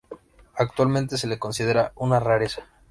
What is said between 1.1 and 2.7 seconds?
se le considera una "rareza".